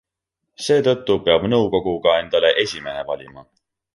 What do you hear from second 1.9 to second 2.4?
ka